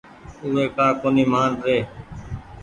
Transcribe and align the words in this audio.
اُو 0.41 0.47
وي 0.53 0.65
ڪآ 0.75 0.87
ڪونيٚ 1.01 1.29
مآن 1.33 1.51
ري۔ 1.65 1.77